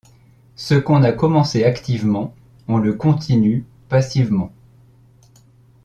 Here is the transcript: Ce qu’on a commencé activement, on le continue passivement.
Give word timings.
Ce 0.55 0.73
qu’on 0.73 1.03
a 1.03 1.11
commencé 1.11 1.63
activement, 1.63 2.33
on 2.67 2.79
le 2.79 2.93
continue 2.95 3.67
passivement. 3.87 4.51